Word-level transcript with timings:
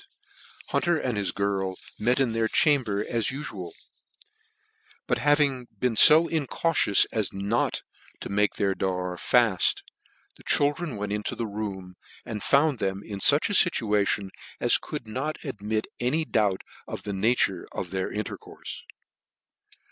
3 0.01 0.07
1 0.07 0.07
vifit, 0.07 0.71
Hunter 0.71 0.97
and 0.97 1.15
his 1.19 1.31
girl 1.31 1.75
met 1.99 2.19
in 2.19 2.33
their 2.33 2.47
chamber 2.47 3.05
as 3.07 3.27
ufual: 3.27 3.71
but 5.05 5.19
having 5.19 5.67
been 5.77 5.95
fo 5.95 6.27
incautious 6.27 7.05
as 7.11 7.31
not 7.31 7.83
to 8.19 8.27
make 8.27 8.55
their 8.55 8.73
door 8.73 9.15
fail, 9.19 9.59
the 10.37 10.43
children 10.43 10.95
went 10.97 11.13
into 11.13 11.35
the 11.35 11.45
room, 11.45 11.97
and 12.25 12.41
found 12.41 12.79
them 12.79 13.03
in 13.05 13.19
fuch 13.19 13.47
a 13.51 13.53
fuuation 13.53 14.29
as 14.59 14.79
could 14.79 15.07
not 15.07 15.37
admit 15.43 15.85
of 15.85 15.93
any 15.99 16.25
doubt 16.25 16.61
of 16.87 17.03
the 17.03 17.13
nature 17.13 17.67
of 17.71 17.91
their 17.91 18.11
intercourfe. 18.11 18.81